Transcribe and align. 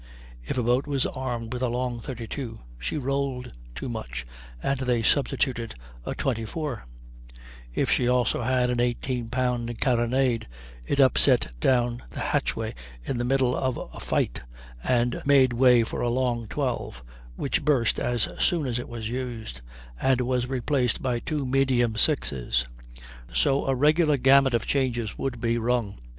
If 0.41 0.57
a 0.57 0.63
boat 0.63 0.87
was 0.87 1.05
armed 1.05 1.53
with 1.53 1.61
a 1.61 1.69
long 1.69 1.99
32, 1.99 2.57
she 2.79 2.97
rolled 2.97 3.51
too 3.75 3.87
much, 3.87 4.25
and 4.63 4.79
they 4.79 5.03
substituted 5.03 5.75
a 6.03 6.15
24; 6.15 6.87
if 7.75 7.91
she 7.91 8.07
also 8.07 8.41
had 8.41 8.71
an 8.71 8.79
18 8.79 9.29
pound 9.29 9.77
carronade, 9.79 10.47
it 10.87 10.99
upset 10.99 11.55
down 11.59 12.01
the 12.09 12.19
hatchway 12.19 12.73
in 13.03 13.19
the 13.19 13.23
middle 13.23 13.55
of 13.55 13.77
a 13.77 13.99
fight, 13.99 14.41
and 14.83 15.21
made 15.23 15.53
way 15.53 15.83
for 15.83 16.01
a 16.01 16.09
long 16.09 16.47
12, 16.47 17.03
which 17.35 17.63
burst 17.63 17.99
as 17.99 18.27
soon 18.39 18.65
as 18.65 18.79
it 18.79 18.89
was 18.89 19.07
used, 19.07 19.61
and 20.01 20.21
was 20.21 20.47
replaced 20.47 21.03
by 21.03 21.19
two 21.19 21.45
medium 21.45 21.93
6's. 21.93 22.65
So 23.31 23.67
a 23.67 23.75
regular 23.75 24.17
gamut 24.17 24.55
of 24.55 24.65
changes 24.65 25.19
would 25.19 25.39
be 25.39 25.59
rung. 25.59 25.99